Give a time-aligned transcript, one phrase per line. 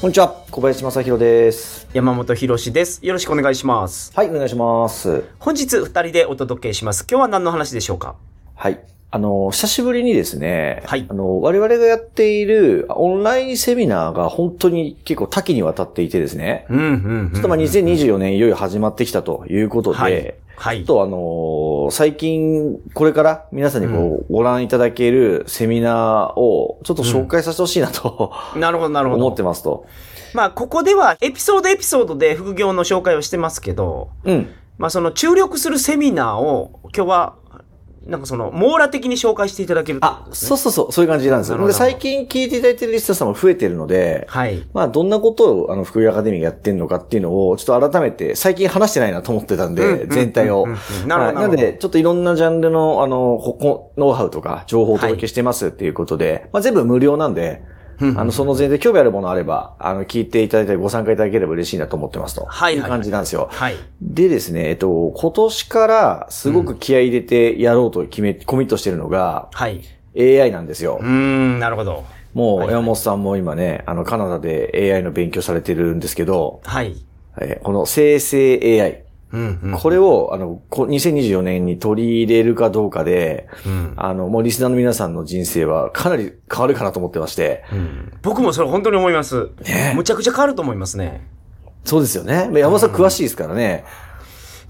[0.00, 1.86] こんにちは、小林正宏です。
[1.92, 3.04] 山本博史です。
[3.04, 4.10] よろしくお願いします。
[4.16, 5.24] はい、お願いします。
[5.38, 7.06] 本日二人でお届けします。
[7.06, 8.16] 今日は何の話でしょうか？
[8.54, 8.80] はい。
[9.12, 17.30] あの、久しぶりにですね、はいあの、我々がやっているオンラインセミナーが本当に結構多岐にわたっていてですね、うん、うん、うん。
[17.32, 20.34] ちょっとまあ2024年いよいよ始まってきたということで、はい。
[20.56, 20.86] はいちょっ。
[20.86, 29.24] とあの最近、これから皆さんにこう、ご覧いただけるセミナーをちょっと紹介させてほしいなと、なるほど、なるほど。
[29.24, 29.86] 思ってますと。
[30.34, 34.50] まあ、ここではエピソードエピソードで副業の紹介をしてますけど、うん。
[34.78, 37.34] まあ、その注力するセミナーを今日は、
[38.06, 40.28] なんかその、網羅的に紹介していただけるってことあ。
[40.32, 41.66] そうそうそう、そういう感じなんですよ。
[41.66, 44.66] で最近聞いていただいてるリスナーさんも増えてるので、はい。
[44.72, 50.66] まあ、どんなことを、あの、福井アカデミーがやってんのかっていうのを、ちょっと改めて、最近話してないなと思ってたんで、うん全体を。
[50.66, 57.62] なるほどはいなんで、ちょっといろんなジャンルの、あの、ここ、ノウハウとか、情報をお届けしてますっていうことで、まあ、全部無料なんで、
[58.00, 62.44] うんあの、その前提興味あるものあれば、あの、聞いていただいたりご参加いただければ嬉しいなと思ってますと。
[62.46, 63.48] はいはいいう感じなんですよ。
[63.50, 63.74] はい。
[64.00, 69.82] でですね、えっと、今年からすごく気合い入れてやろうと決め、コミットしてるのが、はい。
[70.18, 71.06] AI なんですようー。
[71.08, 72.04] ん、なるほど。
[72.34, 76.96] もう、山本さんも今ね、あの、カナダで AI の勉強されてるんですけど、はい。
[77.40, 79.04] えーこの生成 AI。
[79.32, 79.78] うん、うん。
[79.78, 87.64] これを、あの、こ2024年に取り入れるかどうかで、うんあの、もうリスナーの皆さんの人生はかなり変わるかなと思ってまして。
[87.72, 89.50] うん僕もそれ本当に思います。
[89.64, 91.26] ねむちゃくちゃ変わると思いますね。
[91.84, 92.50] そうですよね。
[92.52, 93.84] 山本さん詳しいですからね。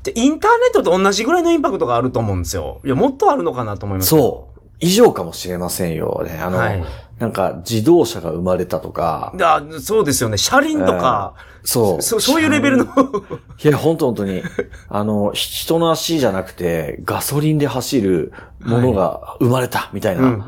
[0.02, 2.80] で、インターネットと同じぐらいのインパクトがあると思うんですよ。
[2.84, 4.10] いや、もっとあるのかなと思います。
[4.10, 4.60] そう。
[4.80, 6.38] 以上かもしれませんよね。
[6.40, 6.82] あの、はい
[7.20, 10.38] なんか自動車が生まれたとか、だそうですよね。
[10.38, 12.02] 車輪とか、そう。
[12.02, 12.86] そそういうレベルの。
[13.62, 14.42] いや、本当本当に。
[14.88, 20.46] あの、人の足じゃなくて、ガソリンで走るものが生まれた、みたいな。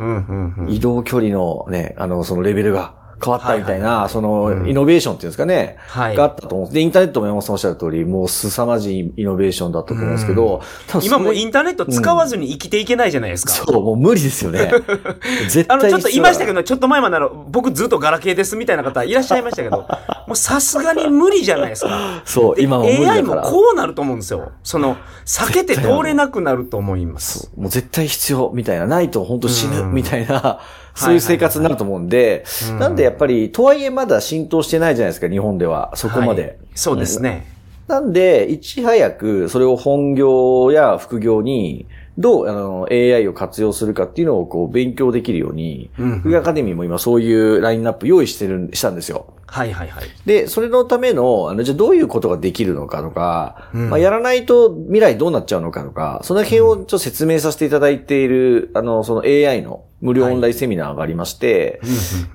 [0.66, 6.74] 移動距離のね、あの、そのレベルが変わったみたいな、はいはいその、うんイノベーションっていうんですかね、はいがあったと思うんです。
[6.74, 10.62] で、インターネットも山本さんおっしゃる通り、もう凄まじいイノベーションだったと思うんですけど、
[11.02, 13.52] 今もうインターネット使わずに生きていけないじゃないですか。
[13.52, 14.72] そう、もう無理ですよね。
[15.48, 17.18] 絶対あの、ちょっと言いましたけど、ど、ちょっと前まで
[17.48, 19.86] 僕ずっとガラケーですみたいな方いらっしゃいましたけど、
[20.26, 22.22] もうさすがに無理じゃないですか。
[22.24, 23.36] そう、で今も無理 AI も。
[23.42, 24.52] こうなると思うんですよ。
[24.62, 24.96] その、
[25.26, 27.50] 避けて通れなくなると思います。
[27.56, 30.60] もう絶対必要みたいな、ないと本当死ぬうんみたいな、
[30.94, 35.92] そういう生活になると思うんで、うんなんでやっぱり、とはいえまだ浸透してないじゃないですか、日本では。
[35.94, 36.42] そこまで。
[36.42, 37.46] はいそうですね。
[37.86, 41.86] なんで、いち早くそれを本業や副業に、
[42.18, 49.26] どうあの AI を活用するかっていうのをこう勉強できるように、うん副業アカデミーも今そういうラインナップ用意してるん、したんですよ。
[49.52, 50.04] はいはいはい。
[50.24, 61.82] で、それのための、あの、じゃあどういうことができるのかとか、うんまあ、やらないと未来どうなっちゃうのかとか、その辺をちょっと説明させていただいている、あの、その AI の無料オンラインセミナーがありまして、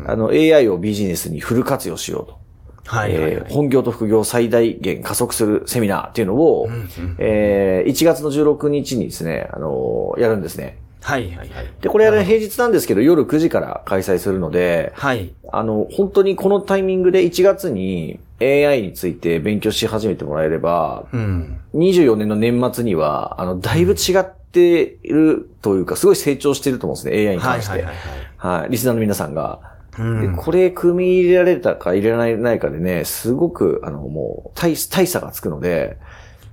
[0.06, 2.38] あの、AI をビジネスにフル活用しようと。
[2.86, 6.70] はいはいはいえー本業と副業を最大限加速するセミナーっていうのを、
[7.18, 10.78] えー1月の16日にですね、あのーやるんですね。
[11.02, 11.50] はいはいはい。
[11.82, 15.34] で、これはね、平日なんですけど、夜9時から開催するので、はい。
[15.52, 21.60] あの、本当にこのタイミングで1月に AI について勉強し始めてもらえれば、うん。
[21.76, 27.72] 24年の年末には、あの、だいぶ違っているというか、すごい成長していると思うんですね、AI に関して。
[27.72, 28.62] はいはいはいはい。
[28.62, 28.70] はい。
[28.72, 29.60] リスナーの皆さんが。
[30.00, 35.98] うんで、これ組み入れられたか入れられないかでね、すごく、あの、もう、大、大差がつくので、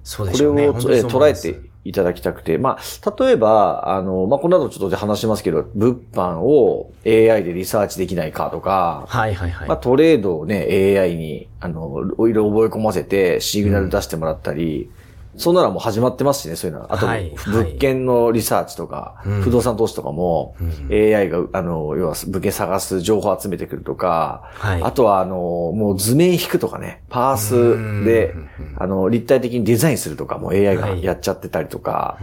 [0.03, 0.69] そうでこれを、しょうね。
[0.71, 9.69] 本当にえそう思います捉えていただきたくて、まあ、例えば、あの、まあ、この後ちょっと話しますけど、物販を AI でリサーチできないかとか、はいはいはい。
[9.69, 10.67] まあ、トレードをね、
[10.99, 14.91] AI に、あの、いろいろ覚え込ませて、シグナル出してもらったり、
[15.37, 16.95] そんなのもう始まってますしね、そういうのは。
[16.95, 32.19] あと、はい物件のリサーチとか、うん不動産投資とかも、うん AI が、あの、要は物件探す情報を集めてくるとか、はいあとは、あの、もう図面引くとかね、パースでうん、あの、立体的にデザインするとかも AI がはいやっちゃってたりとか、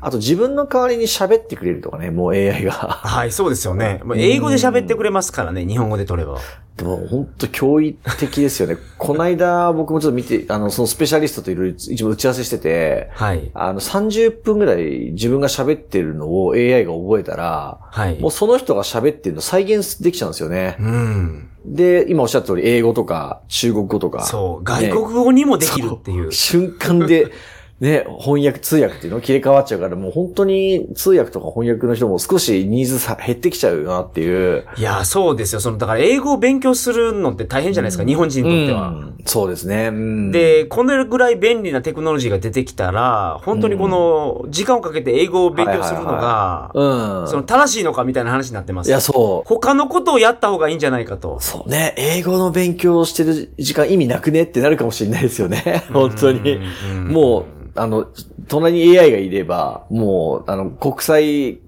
[0.00, 2.72] あと自分の代わりに喋ってくれるとかね、もう AI が。
[2.72, 4.00] はい、そうですよね。
[4.14, 6.38] 英語で喋ってくれますからね、日本語で取れば。
[6.76, 8.76] でも本当驚異的ですよね。
[8.98, 13.50] この間僕もちょっと見て、あの、そのスペシャリストといろいろ一部打ち合わせしてて、はい。
[13.54, 18.30] あの、30分ぐらい自分が喋ってるのを AI が覚えたら、はいもう。
[18.30, 20.76] その人が喋ってるの再現できちゃうんですよね。
[20.78, 21.48] うん。
[21.64, 24.24] で、今おっしゃった通り、英語とか中国語とか。
[24.24, 24.64] そう。
[24.64, 26.30] 外国語にもできるっていう。
[26.30, 27.32] 瞬間で、
[27.78, 29.20] ね、翻訳、通訳っていうの？
[29.20, 34.64] 切り替わっちゃうから、もう本当に通訳とか翻訳の人も少しニーズさ減ってきちゃうよなっていう。
[34.78, 35.60] いや、そうですよ。
[35.60, 38.88] その、だから英語を勉強するのって大変じゃないですか、日本人にとっては。
[38.88, 39.88] うんそうですね。
[39.88, 47.28] うん、で、このぐらい便利なテクノロジーが出てきたら、本当にこの、時間をかけて英語を勉強するのが、うん。
[47.28, 48.88] その正しいのかみたいな話になってます。
[48.88, 49.48] いや、そう。
[49.48, 51.40] 他のことをやった方がいいんじゃないかと。
[51.40, 51.94] そうね。
[51.96, 55.84] 英語の勉強をしてる時間意味なくねってなるかもしれないですよね。
[55.92, 56.60] 本当に。
[57.08, 57.44] もう、
[57.76, 58.06] あの、
[58.48, 61.58] 隣に AI がいれば、もう、あの、国際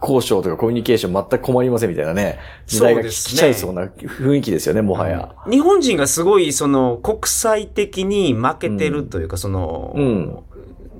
[0.00, 5.34] 交渉とかコミュニケーション全く困りませんみたいなね、時代が来ちゃいそうな雰囲気ですよね、もはや。
[5.50, 10.38] 日本人がすごい、その、国際的に負けてるというか、その、うん。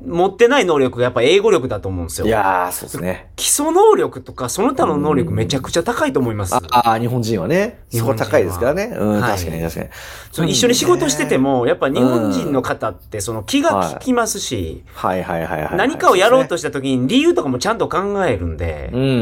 [0.06, 2.26] 持ってない能力がやっぱ英語力だと思うんですよ。
[2.26, 3.30] いやー、そうですね。
[3.36, 6.54] 基礎能力とか、その他の能力めちゃくちゃ高いと思います。
[6.54, 7.80] ああ、日本人はね。
[7.90, 8.94] 日本人は高いですからね。
[8.96, 9.88] うん、はい確かに確かに。
[10.30, 15.76] そう一緒に仕事してても、やっぱ日本人の方ってその気が利きますし、はいはいはいはい。
[15.76, 19.20] 何かをやろうとした時に理由とかもちゃんと考えるんでう、んうんうんう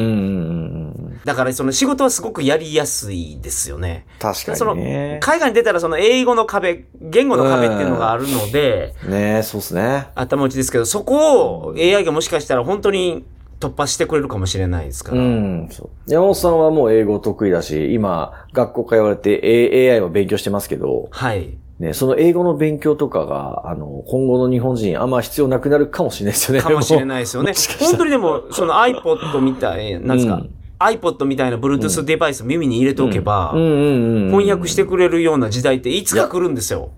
[1.04, 1.04] ん。
[1.25, 4.07] だからその仕事はすごくやりやすいですよね。
[4.19, 5.19] 確かそのにね。
[5.23, 10.09] 海外に出たらその英語の壁、言語の壁っていうのがあるので、ねそうですね。
[10.15, 13.25] 頭打ちですけど、そこを AI がもしかしたら本当に
[13.59, 15.23] 突破してくれるかもしれないですから。
[15.23, 15.69] うん。
[15.71, 21.57] そう山本さんはもう英語得意だし、今、学校通われて A- AI を勉強してますけど、はい。
[21.79, 26.63] ね、その英語の勉強とかが、あの、今後の日本人あんま必要なくなるかもしれないですよね。
[26.63, 33.53] かもしれないですよね 本当にでも、その iPod みたい、なんですか、うん iPod みたいな Bluetooth デバイス耳に入れておけば。
[33.53, 36.91] 翻訳してくれるような時代っていつか来るんですよ。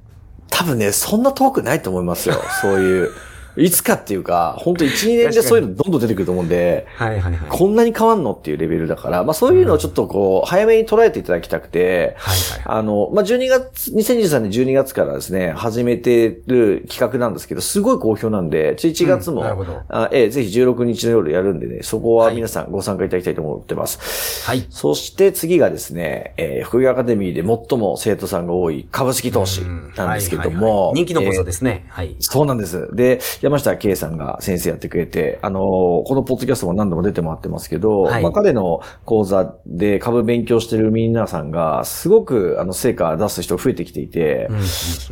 [0.51, 2.37] 多分ね、そんな遠くないと思いますよ。
[2.63, 3.11] そういう。
[3.57, 7.49] いつかっていうか、本当1、2年でそういうのどんどん出てくると思うんで、はいはいはい。
[7.49, 24.45] こんなに変わんのっていうレベルだから、まあそういうのをちょっとこう、早めに捉えていただきたくて、はいはいあの、まあ12月、2023年12月からですね、始めてる企画なんですけど、すごい好評なんで、1月も、うんなるほどあええぜひ16日の夜やるんでね、そこは皆さんご参加いただきたいと思ってます。
[24.47, 24.67] はい。
[24.71, 29.63] そして次がですね、えー、副業アカデミーで最も生徒さんが多い株式投資
[29.97, 31.87] なんですけどはいはいはも、い人気の講座えーですね。
[31.89, 32.17] はい。
[32.21, 32.95] そうなんです。
[32.95, 38.23] で、山下圭さんが先生やってくれて、あのーこのポッドキャストも何度も出てもらってますけど、はい。
[38.23, 44.49] まあ彼の講座で株勉強してる皆さんが、すごくあの成果出す人増えてきていて、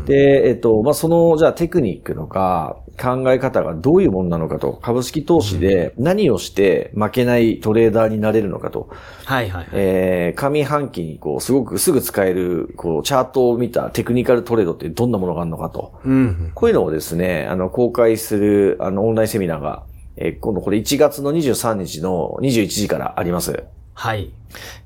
[0.04, 8.88] で、えっと、まあ、その、じゃあテクニックとか考え方がどういうものなのかと、株式投資で何をして負けないトレーダーになれるのかと、
[9.24, 9.68] はいはいはい。
[9.72, 16.00] えー、上半期にこう、すごくすぐ使える、こう、チャートを見たテクニカルトレードってどんなものがあるのかと。
[16.04, 16.52] うん。
[16.54, 19.84] こういうのをですね、あの、公開する、あの、オンラインセミナーが、
[20.16, 23.64] えー今度これ1月の23日の21時からあります。
[23.94, 24.32] はい。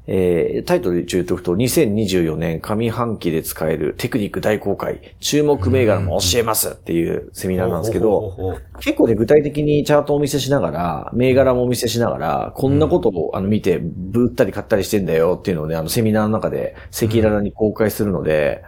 [0.06, 18.64] えータイトルで言うとくと、2024年上半期で使えるテクニック大公開、注目銘柄も教えますっていうセミナーなんですけど、結構ね、具体的にチャートをお見せしながら、銘柄もお見せしながら、こんなことをあの見て、ぶったり買ったりしてんだよっていうのをね、あのセミナーの中で赤裸々に公開するので。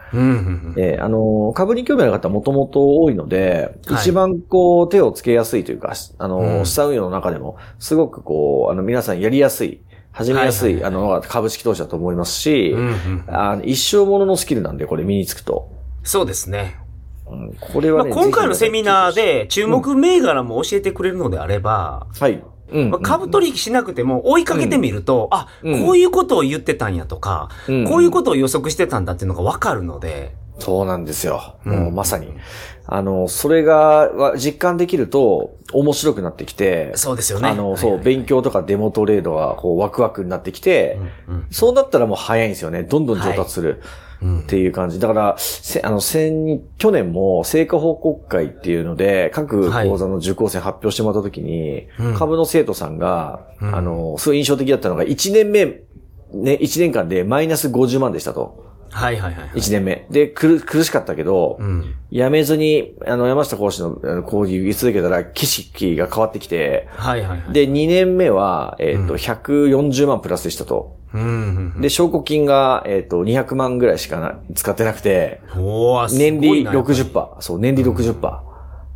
[0.77, 3.95] えーあの、株に興味ある方はもともと多いので、はい。
[3.95, 6.65] 一番こう手をつけやすいというか、あの、うん。
[6.65, 9.81] 資産運用の中でも、すごくこう、あの、皆さんやりやすい、
[10.11, 15.71] 始めやすい、あの、が株式投資だと思いますし、うんうんあの一生もののスキルなんで、これ身につくと。
[16.03, 16.77] そうですね。
[17.27, 22.43] うん、これまあ、はね、今回のセミナーぜで注目銘柄も教えてくれるのであれば、ひ、はい。
[22.71, 31.55] うんまあ、株取引しなくても追いかけてみると、あ、うんこういうことを言ってたんやとか、うんこういうことを予測してたんだっていうのがわかるので、そうなんですよ。
[31.65, 32.33] うんもうまさに。
[32.87, 37.49] あの、それがわ実感できると面白くなってきて、そうですよね。
[37.49, 42.83] あの、そう、はいはい勉強とかデモトレードがこうワクワクになってきて、うんうんそうなったらもう早いんですよね。
[42.83, 43.81] どんどん上達する。
[44.21, 44.99] うんっていう感じ。
[44.99, 55.65] だから、せあの、先、去年も成果報告会っていうので、各講座の受講生発表してもらった時に、うん株の生徒さんが、うんあの、すごい印象的だったのが、1年目、
[56.33, 58.70] ね、1年間でマイナス50万でしたと。
[58.91, 59.49] はいはいはいはい。
[59.57, 60.05] 1年目。
[60.09, 61.95] で、苦苦しかったけど、うん。
[62.11, 67.53] やめずに、あの、山下講師の講義受け続けたら、景色が変わってきて、はいはいはい。
[67.53, 70.97] で、2年目は、えっ、と、140万プラスでしたと。
[71.13, 71.81] うんうんうん。
[71.81, 77.41] で、証拠金が、えっ、と、200万ぐらいしかな使ってなくて、おー、すごい年利なやっぱり60%。
[77.41, 78.51] そう、年利60%。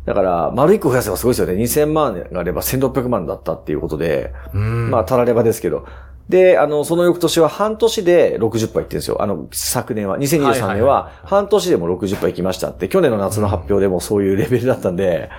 [0.06, 1.54] だから、丸1個増やせばすごいですよね。
[1.54, 4.90] 2000万があれば1600万だったっていうことで、うん。
[4.90, 5.84] まあ、たらればですけど、
[6.28, 9.22] で、あの、その翌年は半年で60杯いってるんですよ。
[9.22, 10.18] あの、昨年は。
[10.18, 15.30] 2023年は半年でも60杯いきましたって、去年の夏の発表でもそういうレベルだったんで、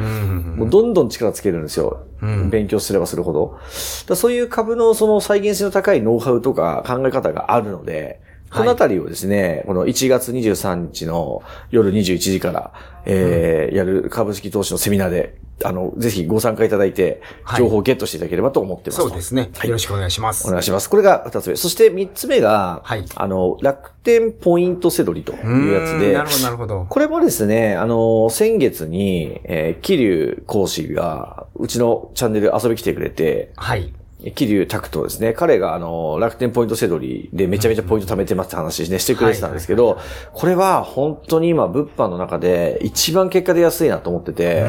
[0.55, 2.05] もうどんどん力つけるんですよ。
[2.49, 3.59] 勉強すればするほど。
[4.07, 12.71] だそういう株のその再現性の高いノウハウとか考え方があるので、このあたりをですね、この1月23日の夜21時から、
[13.05, 19.01] えーやる株式投資のセミナーで、あの、ぜひご参加いただいて、はい情報をゲットしていただければと思ってます。
[19.01, 19.49] そうですね。
[19.63, 20.47] よろしくお願いします。
[20.47, 20.89] お願いします。
[20.89, 21.55] これが二つ目。
[21.55, 26.85] そして三つ目が、はいあの、楽天ポイントセドリというやつでなる、ほど、なるほど。
[26.89, 33.93] これもですね、あの、先月に、えー、桐生講師が、うちのチャンネル遊び来てくれて、はい。
[34.19, 35.33] 桐生拓人ですね。
[35.33, 39.99] 彼があの、楽天ポイントセドリでめちゃめちゃポイント貯めてますって話ね、してくれてたんですけど、
[40.33, 44.65] これは本当に今、物販の中で一番結果で安いなと思ってて。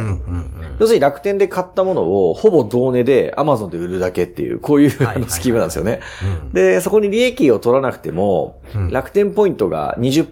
[0.79, 6.01] 要するに楽天で買ったものをほぼ同値で Amazon で売るだけっていう、こういうスキームなんですよね。
[6.43, 10.27] うんで、そこに利益を取らなくても、うん楽天ポイントが20%、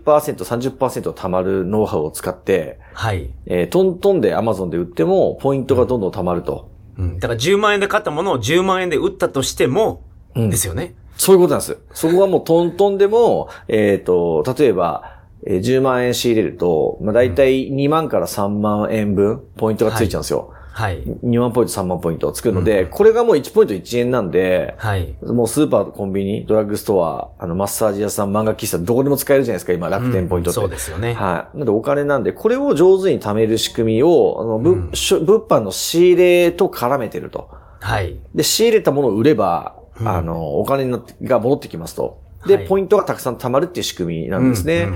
[0.44, 3.30] 30%貯まるノウハウを使って、はい。
[3.46, 6.75] えートントンで Amazon で売っても、ポイントがどんどん貯まると。
[6.98, 7.18] うん。
[7.18, 10.02] だから10万円で買ったものを10万円で売ったとしても、
[10.34, 10.94] うんですよね。
[11.16, 11.78] そういうことなんです。
[11.92, 15.12] そこはもうトントンでも、えっ、と、例えば、
[15.46, 20.48] えー10万円仕入れると、まあ、大体2万から3万円分、ポイントがついちゃうんですよ。
[20.48, 20.55] はい。
[20.76, 25.16] 2万ポイント、3万ポイントを作るので、これがもう1ポイント1円なんで、はい。
[25.22, 30.60] もうスーパー、コンビニ、ドラッグストア、あの、マッサージ屋さん、漫画喫茶、どこでも使えるじゃないですか、今、楽天ポイントって。
[30.60, 31.14] うんそうですよね。
[31.14, 31.56] はい。
[31.56, 37.48] なのでお金なんで、これを上手に貯める仕組みを、あの、ぶしょ物販の仕入れと絡めてると。
[37.80, 38.18] はい。
[38.34, 40.90] で、仕入れたものを売れば、うんあの、お金
[41.22, 42.25] が戻ってきますと。
[42.46, 44.88] で、はいポイントがたくさん貯まるっていう仕組みなんですね。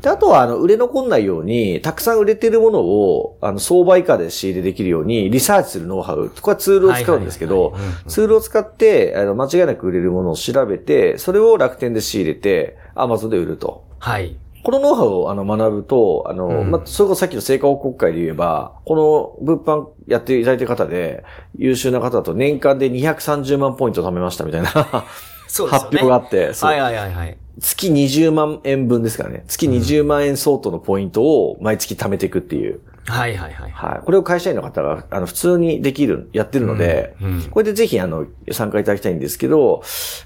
[0.00, 6.30] で、あとは、あの、売れ残んないように、たくさん売れてるものを、あの、相場以下で仕入れできるように、リサーチするノウハウ。
[6.30, 7.74] これはツールを使うんですけど
[8.06, 13.84] ツールを使って、あの、間違いなく売れるものを調べて、それを楽天で仕入れて、アマゾンで売ると。
[13.98, 14.36] はい。
[14.68, 21.24] このノウハウをあの学ぶと、あの、うんまあ、それこそさっきの成果報告会で言えば、この物販やっていただいてる方で、
[21.56, 24.70] 優秀な方だと年間で230万ポイント貯めましたみたいな。
[25.68, 27.36] 発表があって、そうはいはいはいはい。
[27.60, 29.44] 月20万円分ですからね。
[29.48, 32.80] 月20万円相当のポイントを毎月貯めていくっていう。
[33.08, 33.70] はいはいはい。
[33.70, 34.04] はい。
[34.04, 39.82] これを会社員の方が、あの、普通にできる、やってるので、うんうんこれでぜひ、あの、参加いただきたいんですけど、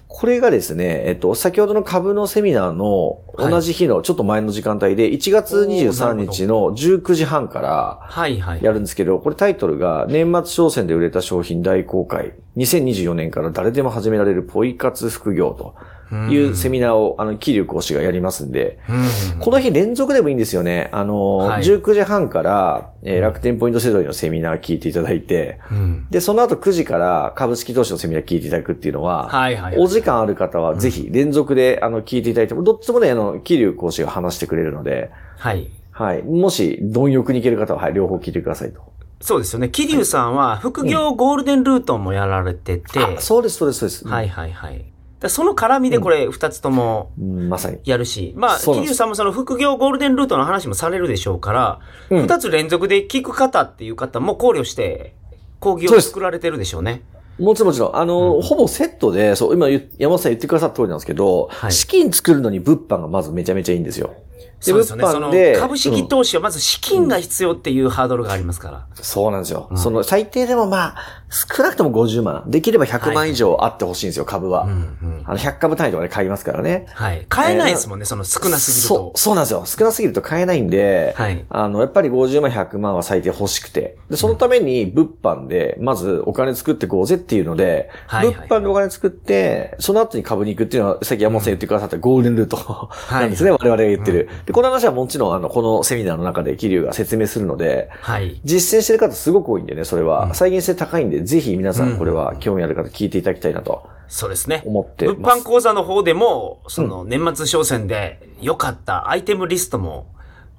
[0.09, 8.63] これがですね、えっと、先ほどの株のセミナーの同じ日のちょっと前の時間帯で、1月23日の19時半からはいはい。
[8.63, 15.75] やるんですけど、これタイトルが、年末商戦で売れた商品大公開、2024年から誰でも始められるポイ活副業と
[16.13, 19.39] いうセミナーを、あの、桐生講師がやりますんで、うん。
[19.39, 20.89] この日連続でもいいんですよね。
[20.93, 26.07] あの、はい19時半から、えー楽天ポイントセドリのセミナー聞いていただいて、うん。
[26.11, 29.79] で、その後9時から株式投資のセミナー聞いていただくっていうのは、はいはい。
[29.79, 35.71] お時間ある方はぜひ連続で、あの、聞いていただいても、どっちもね、あの、桐生講師が話してくれるので、はい。
[35.93, 36.23] はい。
[36.23, 38.81] もし、貪欲に行ける方は、はい、両方聞いてくださいと。
[39.23, 39.69] そうですよね。
[39.69, 44.09] 桐生さんは副業ゴールデンルートもやられてて、あそうです、そうです、そうです。
[44.09, 44.85] はいはいはい。
[45.29, 47.79] その絡みでこれ二つともうんまさに。
[47.85, 55.15] やるし、まあ、桐生さんもその副業ゴールデンルートの話もされるでしょうから、うん二つ連続で聞く方っていう方も考慮して、
[55.61, 57.03] 講義を作られてるでしょうね。
[57.39, 57.97] もちろんもちろん。
[57.97, 64.15] あの、ほぼセットで、そう、今山本さん言ってくださった通りなんですけど、はい資金作るのに物販がまずめちゃめちゃいいんですよ。
[64.61, 65.05] そうですよね。
[65.05, 68.87] その物販で株式投資はまず資金が必要っていうハードルがありますから。
[68.95, 69.71] そうなんですよ。
[69.77, 72.45] その、最低でもまあ、少なくとも50万。
[72.47, 74.65] できれば100万以上あってほしいんですよ、株は。
[74.65, 75.23] うんうん。
[75.25, 76.87] あの、100株単位とかで買いますからね。
[76.93, 77.25] はい。
[77.29, 79.19] 買えないですもんね、その少なすぎるとそう、。
[79.19, 79.65] そうなんですよ。
[79.65, 83.97] 少なすぎると買えないんで、はいあの、やっぱり50万、100万は最低欲しくて。
[84.11, 94.29] で、そのために物販で、まずお金作っていこうぜっていうので、はいはい物販でお金作って、その後に株に行くっていうのは、さっき山本さん言ってくださったゴールデンルートなんですね、我々が言ってる。
[94.47, 98.41] で、この話はもちろん、あの、このセミナーの中で桐生が説明するので、はい。
[98.45, 100.35] 実践してる方すごく多いんでね、それは。
[100.35, 104.63] 再現性高いんで、ぜひ皆さんこれは興味ある方聞いていただきたいなとそうですね。
[104.67, 105.41] 思って物ます。
[105.41, 110.12] 販講座の方でも、その年末商戦で良かったアイテムリストも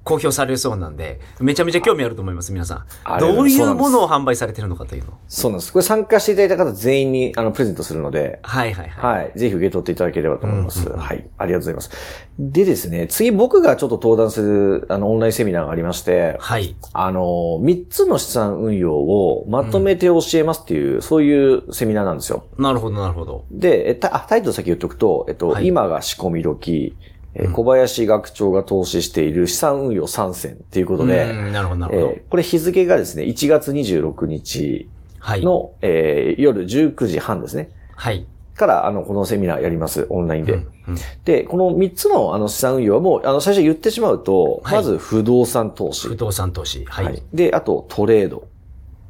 [0.04, 3.18] 公表されるそうなんで、めちゃめちゃ興味あると思います、皆さん。
[3.18, 5.14] どういうものを販売されてるのかというのを。
[5.28, 5.72] そうなんです。
[5.72, 9.22] これ参加していただいた方全員に、あの、プレゼントするので、はいはいはい。
[9.22, 9.32] はい。
[9.34, 10.88] ぜひ受け取っていただければと思います。
[10.90, 11.26] はい。
[11.38, 11.90] ありがとうございます。
[12.38, 16.76] でですね、次僕がちょっと登壇する、あの、オンラインセミナーがありまして、はい。
[16.92, 17.22] あの、
[17.62, 22.44] 3つの資産運用をまとめて教えますっていう、そういうセミナーなんですよ。
[22.58, 23.46] なるほどなるほど。
[23.50, 26.96] で、えたあタイトル先言っとくと、えっと、はい今が仕込み時、
[27.34, 32.06] えー小林学長が投資している資産運用3選っていうことで、うんなるほどなるほど。
[32.12, 34.88] えーこれ日付がですね、1月26日
[35.18, 35.42] はい。
[35.42, 37.70] の、えー夜19時半ですね。
[37.96, 38.26] はい。
[38.56, 40.52] から、あの、このセミナーやります、オンラインで。
[40.52, 40.66] うん
[41.24, 46.06] で、この3つの、あの、資産運用はもう、あの、最初言ってしまうと、はいまず不動産投資。
[46.08, 46.84] 不動産投資。
[46.84, 47.04] はい。
[47.06, 47.22] はい。
[47.32, 48.46] で、あと、トレード。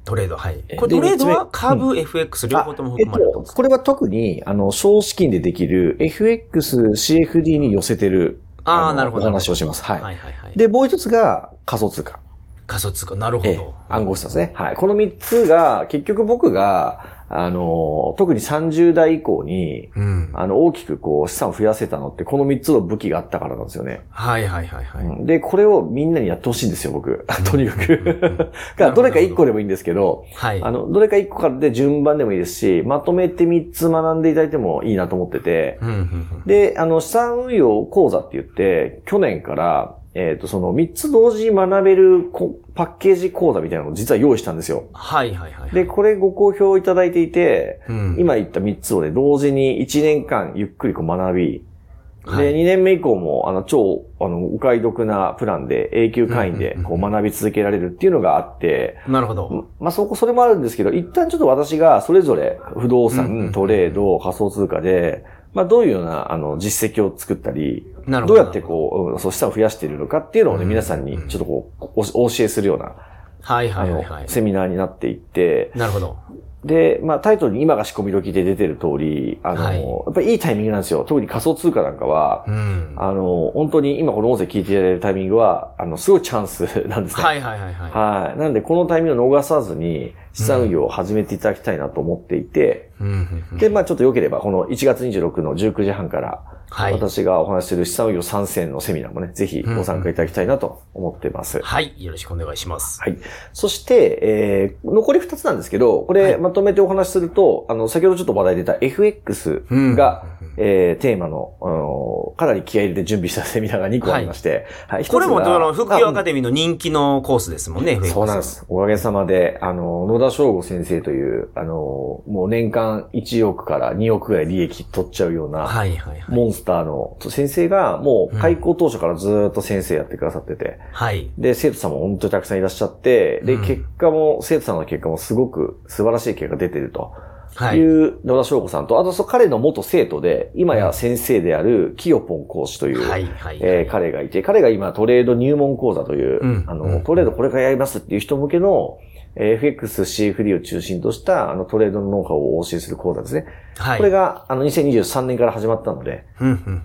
[0.05, 0.77] トレード、はいえ。
[0.77, 9.83] これトレードは株、FX 両方ともあえっと含まれると思うんです、かこれは特に、あの、少資金でできる FX、CFD に寄せてる、のあーなるほどお話をします。
[9.83, 10.01] はい。
[10.01, 10.59] はいはいはい。
[10.59, 12.19] で、もう一つが仮想通貨。
[12.67, 13.75] 仮想通貨、なるほええど。
[13.89, 14.53] 暗号資産ですね。
[14.55, 14.77] はい。
[14.77, 20.31] この三つが、結局僕が、あの、特に30代以降に、うん。
[20.35, 24.03] あの、大きくこう、資産を増やせたのって、この三つの武器があったからなんですよね。
[24.11, 25.05] はいはいはいはい。
[25.05, 27.27] うんで、これをみんなにやってほしいんですよ、僕。
[27.51, 28.51] とにかく。
[28.77, 30.63] が どれか一個でもいいんですけど、はい。
[30.63, 44.85] あの、どれか一個からで順番でもいいですし、まとめて三つ学んでいただいてもいいなと思ってて、うんうんうんで、あの、資産運用講座って言って、去年から、えっ、と、その三つ同時に学べるこパッケージ講座みたいなのを実は用意したんですよ。
[44.93, 45.71] はいはいはい。
[45.71, 59.69] で、これご好評いただいていて、うん、今言った三つをね、同時に1年間ゆっくりこう学び、はいで、2年目以降も、あの、超、あの、お買い得なプランで、永久会員でこう、学び続けられるっていうのがあって、なるほど。
[59.79, 65.23] まあ、そこ、それもあるんですけど、一旦ちょっと私がそれぞれ不動産、トレード、仮想通貨で、
[65.55, 68.35] まあ、どういうような、あの、実績を作ったり、なるほど。
[68.35, 71.85] どうやってこう、うんそう、資産を増やしているのかっていうのをね、うん皆さんにちょっとこう、
[72.15, 72.97] おお教えするような、
[73.41, 74.29] はいはいはい、。
[74.29, 76.19] セミナーになっていって、なるほど。
[76.65, 81.05] で、まあ、タイトルに今が仕込み時で出てる通り、あの、はいやっぱりいいタイミングなんですよ。
[81.07, 82.95] 特に仮想通貨なんかはう、ん。
[82.97, 87.23] あの、本当に今この音声聞いていただいてるタイミングは、あの、すごいチャンスなんですね。
[87.23, 87.91] はいはいはいはい。
[87.91, 88.39] はい。
[88.39, 96.43] なんで、このタイミングを逃さずに、資産運用を始めていただきたいなと思っていて、うんで、まあちょっと良ければ、この1月26の19時半から、
[96.75, 96.93] はい。
[96.93, 101.61] 私がお話しする資産運用参戦のセミナーもね、ぜひご参加いただきたいなと思ってます。
[101.63, 101.95] はい。
[101.99, 103.01] よろしくお願いします。
[103.01, 103.17] はい。
[103.53, 110.25] そして、えー、残り2つなんですけど、これはいまとめてお話しすると、あの、先ほどちょっと話題出た FX うんが、
[110.57, 115.07] えー、テーマの、あのかなり気合い入れて準備したセミナーが2個ありまして、はい。
[115.07, 118.43] これも、あの、副業アカあデミーの人気のコースですもんね、FX そうなんで。
[118.43, 118.65] す。
[118.69, 126.35] おかげさまで、あの、野田翔吾先生という、あの、もう年間1億から2億ぐらい利益取っちゃうような、はいはいはい。
[126.35, 131.31] モンスターの先生が、もう開校当初からずーっと先生やってくださってて、はい。
[131.39, 137.13] で、生徒さんも本当にたくさんいらっしゃって、で、うん結果も、生徒さんの結果もすごく素晴らしい結果が出てると。
[137.57, 138.07] はいい。
[138.09, 143.59] う野田翔子さんと、あとそう彼の元生徒で、今や先生であるキヨポン講師という、はいはい。
[143.61, 153.47] えー彼がいて、彼が今トレード入門講座という、うんあの、うんトレードこれからやりますっていう人向けの、えー FX、CFD を中心とした、あの、トレードのノウハウをお教えする講座ですね。
[153.77, 153.99] はい。
[153.99, 156.25] これが、あの、2023年から始まったので、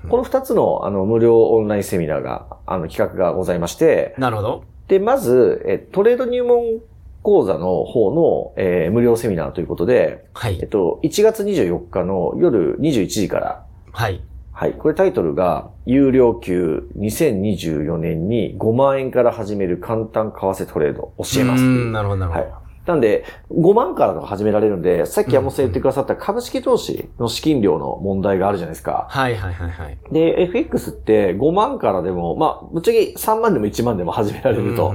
[0.10, 4.64] この二つの、あの、無料オンラインセミナーが、あの、企画がございまして、なるほど。
[4.88, 6.80] で、まず、えトレード入門
[7.22, 10.58] 講座の方の、えー無料セミナーということで、はい。
[10.60, 14.22] えっと、1月24日の夜21時から、はい。
[14.60, 14.74] はい。
[14.74, 22.44] これタイトルが、有料級2024年に5万円から始める簡単為替トレード教えますなるほどなるほど。
[22.44, 22.54] はい。
[22.86, 29.08] なんで、5万からとか始められるんで、さっき山本さん言ってくださった株式投資の資金量の問題があるじゃないですか。
[29.10, 29.98] はいはいはいはい。
[30.12, 34.94] で、FX って5万からでも、まあ、ぶっちゃけ3万でも1万でも始められると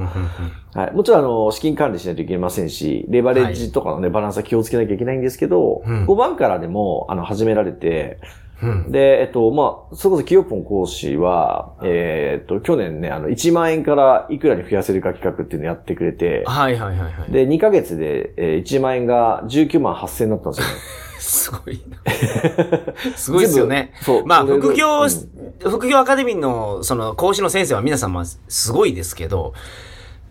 [0.75, 0.93] はい。
[0.93, 8.19] もちろん、あの、資金管理しないといけませんし、レバレッジとかのね、バランスは気をつけなきゃいけないんですけど、うん5万からでも、あの、始められて、
[8.63, 17.33] うんで、えっと、まあ、それこそ、キヨポン講師は、えーっと、去年ね、あの、1万円からいくらに増やせるか企画っていうのをやってくれて、はいはいはいはい。
[17.33, 20.81] で、2ヶ月で、えー1万円が19万8000円だったんですよね。
[21.19, 23.17] すごいな。
[23.17, 23.93] すごいですよね。
[24.03, 25.09] そうまあ、副業、うん
[25.71, 29.55] 副業アカデミーの、その、講師の先生は皆さんますごいですけど、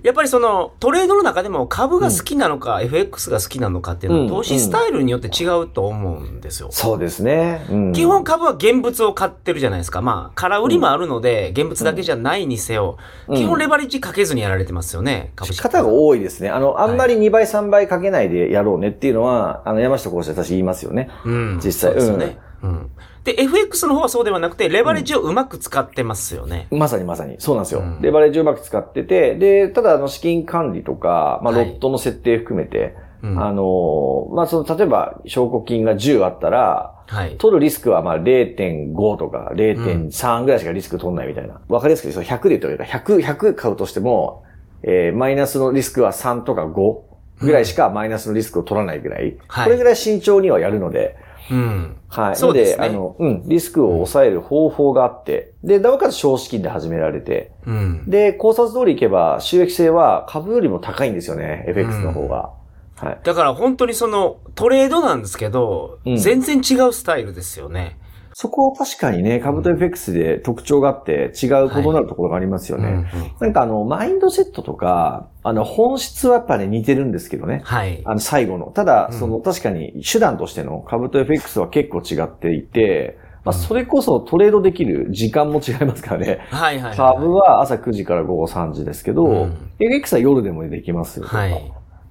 [0.04, 6.68] やっぱりその、トレードの中でも株が好きなのか、FX が好きなのかっていうのは、うん投資スタイルによって違うと思うんですよ。
[6.72, 7.66] そうですね。
[7.70, 10.02] うん基本株は現物を買ってるじゃないですか。
[10.02, 15.62] まあ、空売りもあるので、現物だけじゃないにせよ、うん基本レバレッジかけずにやられてますよね、株式。
[15.62, 16.50] 方が多いですね。
[16.50, 21.10] あの、あんまり2倍3倍かけないでやろうねっていうのは、あの、山下講師は私言いますよね。
[21.26, 21.60] うん。
[21.64, 22.38] 実際そうですよね。
[22.64, 22.90] うん。
[23.24, 26.68] で、FX の方はそうではなくて、レバレッジをうまく使ってますよね。
[26.72, 27.36] まさにまさに。
[27.40, 27.80] そうなんですよ。
[27.80, 37.38] うんレバレッジをうまく使ってて、で、ただ、あの、資金管理とか、まあ、ロはいットの設定含めて、うんあの、まあ、その、例えば、証拠金が10あったら、はい。
[37.38, 41.62] 取るリスクはまあ0.5とか0.3ぐらいしかリスク取んないみたいな。
[41.68, 44.44] わ、かりやすく言うと100で言ったらいいか、100、100買うとしても、
[44.84, 46.98] えーマイナスのリスクは3とか5
[47.40, 49.38] ぐらいしかマイナスのリスクを取らないぐらい。
[49.48, 51.16] はいこれぐらい慎重にはやるので、
[51.52, 51.98] うん。
[52.08, 52.36] はい。
[52.36, 58.10] そうですねのあの、うん、リスクを抑える方法があって、で、なおかつ少資金で始められて、うん。
[58.10, 62.52] で、考察通りいけば収益性は株よりも高いんですよね、FX の方が。
[62.96, 63.20] はい。
[63.24, 67.98] だから本当にそのトレードなんですけど、うん全然違うスタイルですよね。
[68.34, 72.88] そこは確かにね、カブト FX で特徴があって違う異なるところがありますよね。
[72.88, 73.06] うんうん
[73.40, 77.62] なんかあの、マインドセットとか、あの、本質はやっぱね似てるんですけどね。
[77.64, 78.02] はい。
[78.06, 78.68] あの、最後の。
[78.68, 86.48] ただ、うんその、確かに手段としてのカブト FX は結構違っていて、まあ、それこそトレードできる時間も違いますからね。
[86.50, 86.98] はいはいはい。
[86.98, 91.26] 株は朝9時から午後3時ですけど、うん FX は夜でもできますよ。
[91.28, 91.52] はい。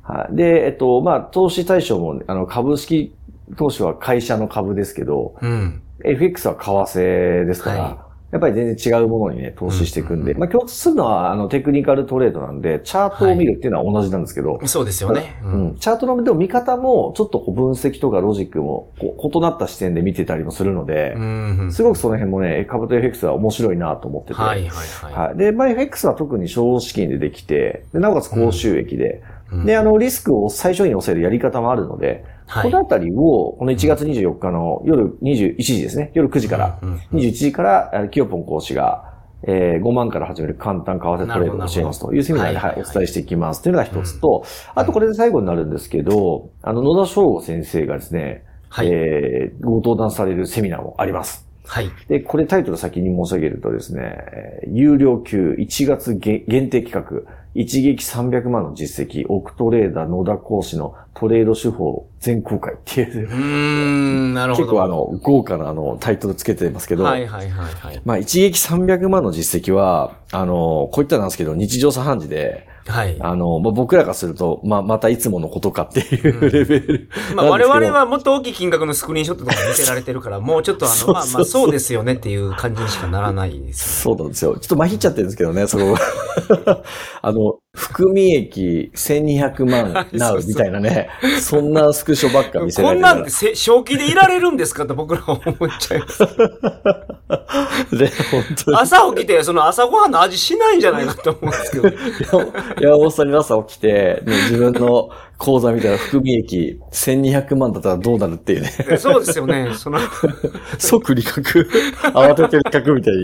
[0.02, 0.36] はい。
[0.36, 3.14] で、えっと、まあ、投資対象も、あの、株式
[3.56, 5.81] 投資は会社の株ですけど、うん。
[6.04, 15.38] FX は為替ですから、はやっぱり全然違うものにね、投資していくんで、うんまあ共通するのは、あの、テクニカルトレードなんで、チャートを見るっていうのは同じなんですけど、そうですよね。
[15.44, 15.68] ううん。
[15.72, 25.28] ん、チャートのでも見方も、ちょっとこう分析とかロジックも、こう異なった視点で見てたりもするので、うんすごくその辺もね、株と FX は面白いなと思ってて、はいはいはい。
[25.28, 25.36] はい。
[25.36, 29.66] で、まあ、FX は特に少資金でできて、でなおかつ高収益で、うん。
[29.66, 32.64] で、あの、リスクを最小限に抑えるやり方もあるので、はい。
[32.64, 39.12] このあたりを、この1月24日の夜21時ですね、夜9時から、うんうん21時から、キヨポン講師が、
[39.44, 42.12] えー5万から始める簡単為替トレードを教えますと。
[42.14, 48.88] いうセミナーで、はい、お伝えしていきますというのが一つと、あとこれで最後になるんですけど、あの、野田翔吾先生がですね、はい。
[48.88, 51.51] えーご登壇されるセミナーもあります。
[51.66, 51.90] はい。
[52.08, 64.66] で、これタイトル先に申し上げるとですね、えー有料級1月限限定企画、一撃300万の実績、オクトレーダー野田講師のトレード手法全公開っていうう、ーん、なるほど。
[64.66, 68.00] 結構あの、豪華なあの、タイトルつけてますけど、はいはいはいはい。
[68.04, 73.16] まあ一撃300万の実績は、あの、こういったらなんですけど、日常茶飯事で、はい。
[73.20, 77.08] あの、まあ、僕らからすると、まあ、またいつものことかっていうレベル。
[77.34, 84.56] まあ我なんですけど々はもっと大きい金額のスクリーンショットとか見せられてるから、 もうちょっとあの、まあまあそうですよねっていう感じにしかならないですそうなんですよ。
[84.58, 85.94] ちょっとまひっちゃってるんですけどね、その、
[87.22, 91.08] あの、含み益1200万 なうみたいなね、
[91.40, 92.66] そんなスクショばっかよ。
[92.66, 96.18] 見せらこれてるからんなんでせ正気でいられるんですかって僕らは思っちゃいます。
[97.96, 98.76] で、本当に。
[98.76, 102.52] 朝起きて、その朝ごはんの味しないんじゃないかと思うんですけど。
[102.78, 105.08] 山本さんが朝起きて、ね自分の
[105.42, 108.70] 口座見たら含み益1200万だったらどうなるっていうね。
[108.96, 109.74] そうですよね。
[109.74, 109.98] その、
[110.78, 111.68] 即利確、
[112.14, 113.14] 慌てて利確みたい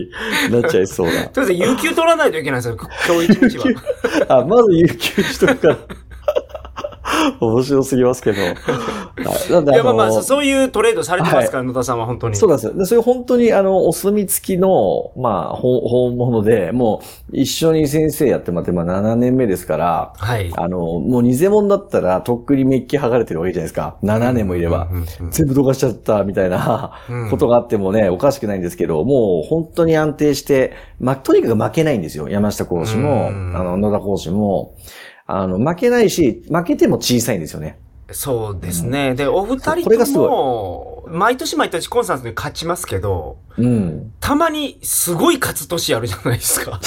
[0.51, 1.27] になっちゃいそうな。
[1.31, 2.77] とりあえず有給取らないといけないですよ。
[3.07, 3.65] 今日一日は。
[4.41, 5.79] あ、まず有給しとくから。
[7.41, 8.41] 面白すぎますけど。
[8.43, 8.55] はい
[9.51, 12.37] なんでいや、まあまあ、のそそういうトレードされてますから、野田さんは本当に。
[12.37, 12.75] そうなんですよ。
[12.75, 17.03] で、それ本当にあの、お墨付きの、まあ、ほ本物で、も
[17.33, 20.53] う、一緒に先生やってもらって、まあ、7年目ですから、はい。
[20.57, 23.97] あの、もう偽物だったら、とっくにメッキ剥がれてるわけじゃないですか。
[24.03, 24.89] 7年もいれば。
[25.31, 32.29] 全部どかしちゃった、みたいなうんことがあってもね、おかしくないんですけど、もう本当に安定して、まあ、とにかく負けないんですよ。
[32.29, 34.75] 山下講師も、うんあの、野田講師も。
[35.29, 37.79] あの、負けないし、負けても小さいんですよね。
[38.11, 39.15] そうですね。
[39.15, 44.13] で、お二人とも、毎年毎年コンサートに勝ちますけど、うん。
[44.21, 46.81] たまにすごい勝つ年あるじゃないですか。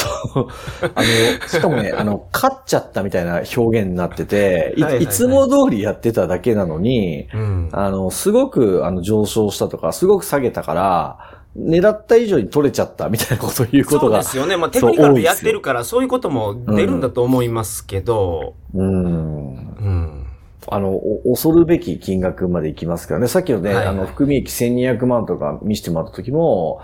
[0.96, 7.70] あの、しかもね、 あの、勝っちゃったみたいな表現になってて、いいつも通りやってただけなのに、うん。
[7.72, 14.20] あの、すごく、あの、上昇したとか、すごく下げたから、狙った以上に取れちゃったみたいなことを言うことそうが。
[14.20, 14.56] ですよね。
[14.56, 18.86] まあ、テクニカルでやってるから、そういうことも出るんだと思いますけど、うん。
[18.86, 20.28] うん。
[20.68, 23.28] あの、お恐るべき金額までいきますからね。
[23.28, 26.82] さっきのね、はいはいあの、含み益1200万とか見せてもらった時も、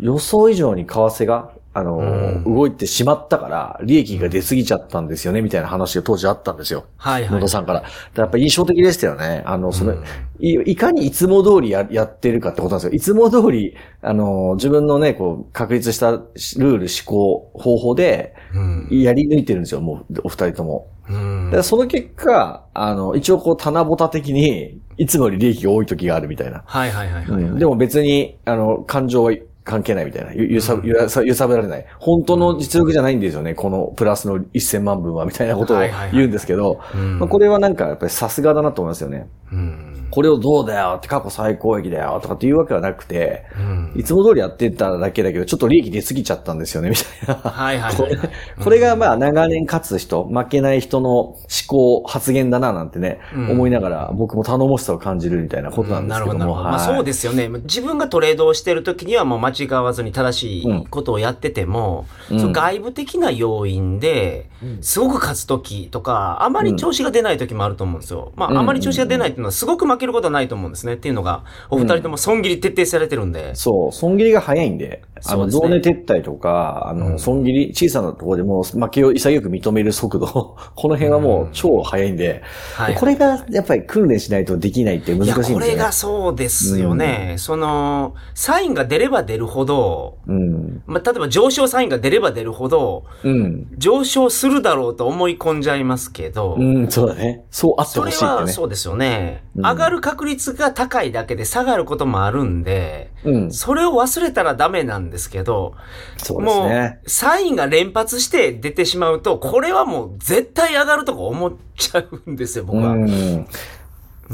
[0.00, 6.86] 予想以上に為替が、あの、うん動いてしまったから、利益が出過ぎちゃったんですよね、みたいな話が当時あったんですよ。
[6.96, 7.32] はいはい。
[7.32, 7.82] 野田さんから。
[8.16, 9.42] やっぱ印象的でしたよね。
[9.46, 10.04] あの、その、うん
[10.40, 12.96] いいかにいつも通りややってるかってことなんですよ。
[12.96, 18.88] いつも通り、あの、自分のね、こう、確立したルール、思考、方法で、うん。
[18.88, 20.86] やり抜いてるんですよ、もう、お二人とも。
[21.10, 26.62] うんだからその結果、あの、一応こう、棚ぼた的に、いつもより利益が多い時があるみたいな。
[26.66, 27.42] はいはいはいはい。
[27.42, 29.32] うんでも別に、あの、感情は
[29.68, 30.32] 関係ないみたいな。
[30.32, 31.84] ゆゆさ、ゆさ、揺さぶられない。
[31.98, 33.54] 本当の実力じゃないんですよね。
[33.54, 35.80] このプラスの1000万分は、みたいなことを
[36.12, 36.80] 言うんですけど、
[37.28, 39.28] これはなんかやっぱりさすがだなと思いますよね。
[39.52, 39.98] うん。
[40.10, 47.02] これをどうだよって過去最高益だよとかっていうわけはなくて、うんいつも通りやってただけだけど、ちょっと利益出過ぎちゃったんですよね、みた
[47.32, 47.50] いな。
[47.50, 48.30] はいはいこれはいはい。
[48.62, 56.38] これがまあ長年勝つ人、負けない人の思考、発言だななんてね、うん思いながら僕も頼もしさを感じるみたいなことなんですけども。
[56.38, 56.64] なるほど、なるほど。
[56.64, 57.48] まあはいそうですよね。
[57.48, 62.40] 自分がトレードをしてる時にはもう間違わずに正しいことをやってても、うん。
[62.40, 64.48] その外部的な要因で、
[64.80, 68.32] すごく勝つ時とか、あまり調子が出ない時もあると思うんですよ。
[68.36, 68.56] まうん。
[68.56, 70.94] あ、あまり調子が出ないっていうのはすごく負けることはないと思うんですね。
[70.94, 73.54] っていうのが、お二人とも損切り徹底されてるんで。
[73.54, 77.18] そう、損切りが早いんで、あの、増値撤退とか、あの、うん。
[77.18, 80.26] 損切り、小さなところでも負けを潔く認める速度、
[80.74, 82.42] この辺はもう超速いんで、
[82.76, 82.94] はい。
[82.94, 85.66] これがやっぱり訓練しないとできないって難しいんですよね。
[85.66, 87.34] いや、これがそうですよね。
[87.38, 90.82] その、サインが出れば出るほど、うん。
[90.86, 93.66] まあ、例えば上昇サインが出れば出るほど、うん。
[93.76, 97.44] 上昇するだろうと思い込んじゃいますけど、うん、そうだね。
[97.50, 98.40] そうあってそれほしいってね。
[98.42, 103.52] はそうですよね、うん上がる確率が高いだけで下がることもあるんで、うん。
[103.52, 105.74] それを忘れたらダメなんですけど、
[106.16, 107.00] そうですもね。
[107.04, 112.92] う、サインが連発して出てしまうと、これはもう絶対上がるとか思っちゃうんですよ、僕は。
[112.92, 113.46] うん。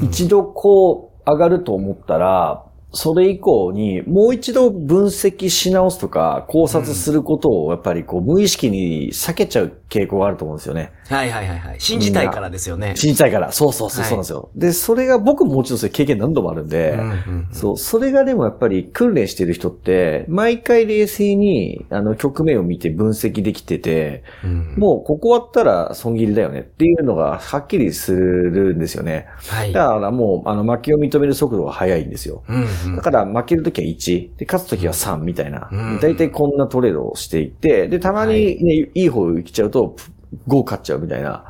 [0.03, 10.93] 一度こう上がると思ったら、それ以降にもう一度分析し直すとか考察することをやっぱりこう無意識に避けちゃう傾向があると思うんですよね。
[11.09, 11.81] はいはいはいはい。
[11.81, 12.95] 信じたいからですよね。
[12.97, 13.53] 信じたいから。
[13.53, 14.51] そうそうそう、はいそうなんですよ。
[14.57, 29.27] で、それが僕ももちろんそういう経験何度もあるんで、うんうんうんそう、それがでもやっぱり訓練してる人って、毎回冷静に、あの、局面を見て分析できてて、うんもうここ割ったら損切りだよねっていうのがはっきりするんですよね。
[29.37, 29.73] はい。
[29.73, 32.43] だからもう、あの、負けを認める速度が速いんですよ。
[32.49, 32.65] うんうん
[32.97, 35.69] だから負けるときは1、で、勝つときは3みたいな。
[35.71, 36.01] うん。
[36.01, 39.97] だいたいこんなトレードをしていて、で、たまにね、いい方行っちゃうと、
[40.49, 41.29] 5勝っちゃうみたいな。
[41.31, 41.49] だか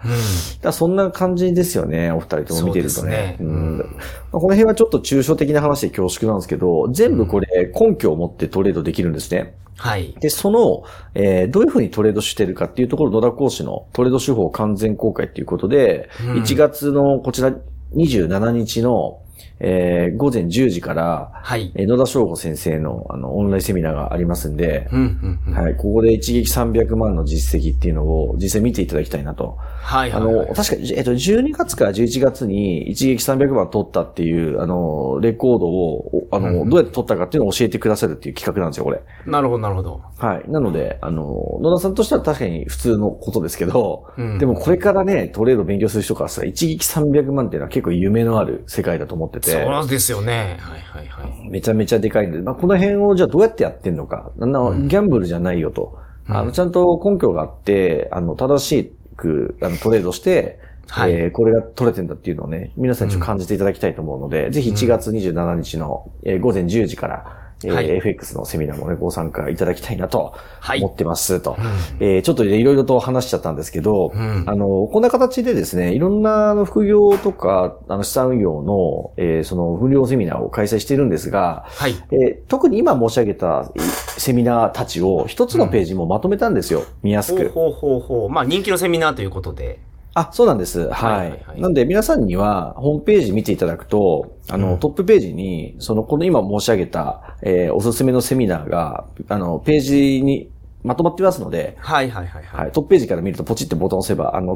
[0.62, 3.11] らそんな感じですよね、お二人とも見てるとね。
[3.11, 3.37] ね。
[3.40, 3.47] うん。
[3.47, 3.79] うん。
[3.79, 3.88] まあ
[4.33, 9.55] この辺はちょっと抽象的な話で恐縮なんですけど、全部これ根拠を持ってトレードできるんですね。
[9.77, 10.14] はい。
[10.20, 16.42] で、その、えーどういうふうにトレードしてるかっていうところ、野田講師のトレード手法完全公開っていうことで、うん。
[16.42, 17.53] 1月のこちら
[17.94, 19.20] 27日の、
[19.61, 21.73] えー午前10時から、はい。
[21.75, 29.57] えー野田翔吾先生のあのオンラインセミナーがありますんで、うんうんうんはい、ここで一撃300万の実績っていうのを実際見ていただきたいなと。
[29.85, 30.55] はいはいあの、はい。
[30.55, 39.03] 確か、えっと、12月から11月に一撃300万取ったっていう、あの、レコードを、おあの、うんどうやって取ったかっていうのを教えてくださるっていう企画なんですよ、これ。
[39.27, 40.01] なるほどなるほど。
[40.19, 40.51] はい。
[40.51, 41.23] なので、あの、
[41.61, 50.59] 野田さんとしては確かに普通のことですけど、うんでもこれからね、トレード勉強する人からしたら一撃300万っていうのは結構夢のある世界だと思ってて、そうですよね。
[50.61, 51.48] はいはいはい。
[51.50, 56.37] めちゃめちゃでかいんで、まあ、この辺をじゃあどうやってやってんのか、あんなギャンブルじゃないよと、うん。
[56.37, 61.12] あの、ちゃんと根拠があって、あの、正しく、あの、トレードして、はい。
[61.12, 71.57] えーこれが取れてんだっていうのをね、皆さんにちょっと感じていただきたいと思うので、ぜひ1月27日の、えー午前10時から、えーはい FX のセミナーもね、ご参加いただきたいなとはい思ってますと。
[72.00, 81.94] えーちょっとね、いろいろと話しちゃったんですけど、うんあの、こんな形でですね、いろんな副業とか、あの資産運用の、えーその無料セミナーを開催しているんですが、はい。
[82.12, 83.83] えー特に今申し上げたえー
[84.20, 86.85] セミナーたちを一つのページにもまとめたんですよ。
[87.03, 87.48] 見やすく。
[87.48, 88.29] ほうほうほうほう。
[88.31, 89.79] まあ人気のセミナーということで。
[90.14, 90.81] あ、そうなんです。
[90.81, 90.90] はい。
[90.90, 100.50] はいはいはいなんで皆さんにはホームページ見ていただくと、あの、うんトップページに、その、この今申し上げた、えーおすすめのセミナーが、あの、ページに
[100.85, 102.61] まとまってますので、はいはいはいはい。
[102.64, 104.55] はい、トップページから見るとポチってボタンを押せば、あの、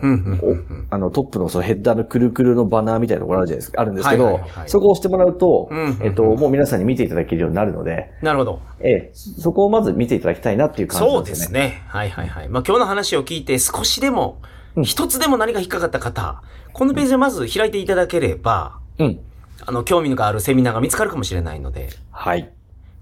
[0.91, 5.71] あのトップのそのヘッダーのくるくるのバナーみたいなところあるじゃないですか、あるんですけど、そこを押してもらうと、
[6.03, 8.61] えっと、もう皆さんに見ていただけるようになるので、なるほど。
[8.81, 11.27] ええ、そこをまず見ていただきたいなっていう感じでよね。
[11.31, 11.83] ですすね。
[11.87, 12.49] はいはいはい。
[12.51, 14.43] まあ今日の話を聞いて少しでも、
[14.79, 19.21] うん一つでも何か引っかかった方、このページをまず開いていただければ、うん。
[19.67, 22.53] あの、興味があるセミナーが見つかるかもしれないので、はい。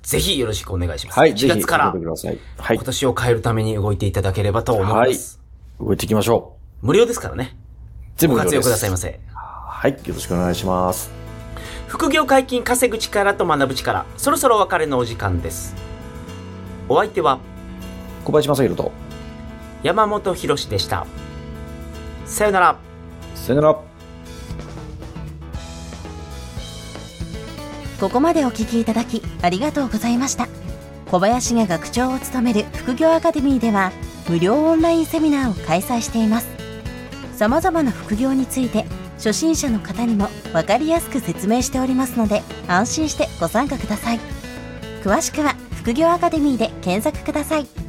[0.02, 1.18] ぜひよろしくお願いします。
[1.18, 1.32] はい。
[1.32, 1.92] 1ぜひ、月から。
[1.92, 2.84] はい今。
[2.84, 5.40] 年を変えるために動いていただければと思います。
[5.78, 7.56] 動いていきましょ無料ですからね。
[7.56, 8.12] う。
[8.16, 9.08] 全部ご活用くださいませ。
[9.08, 9.20] せ。
[9.34, 9.90] はい。
[9.90, 11.10] よろしくお願いします。
[11.88, 15.74] 副業解禁稼ぐ力と学ぶ力、そろそろお別れのお時間です。
[16.88, 17.38] お相手は
[18.24, 18.92] 小林正宏と、
[19.82, 21.06] 山本博史でした。
[22.26, 22.76] さよなら。
[23.34, 23.96] さよなら。
[28.00, 30.48] ここまでお聞きいただきありがとうございました
[31.10, 33.90] 小林が学長を務める副業アカデミーでは
[34.28, 36.48] 無料オンラインセミナーを開催しています
[37.36, 38.84] 様々な副業について
[39.16, 44.20] 初心者の方にも分かりやすく説明しておりますので安心してご参加ください
[45.02, 47.85] 詳しくは副業アカデミーで検索ください